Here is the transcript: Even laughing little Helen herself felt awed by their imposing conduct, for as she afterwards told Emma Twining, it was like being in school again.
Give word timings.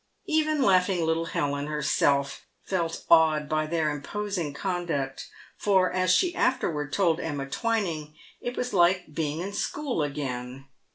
Even 0.25 0.63
laughing 0.63 1.05
little 1.05 1.25
Helen 1.25 1.67
herself 1.67 2.47
felt 2.63 3.05
awed 3.07 3.47
by 3.47 3.67
their 3.67 3.91
imposing 3.91 4.51
conduct, 4.51 5.29
for 5.57 5.91
as 5.91 6.09
she 6.11 6.33
afterwards 6.33 6.97
told 6.97 7.19
Emma 7.19 7.45
Twining, 7.47 8.15
it 8.41 8.57
was 8.57 8.73
like 8.73 9.13
being 9.13 9.41
in 9.41 9.53
school 9.53 10.01
again. 10.01 10.65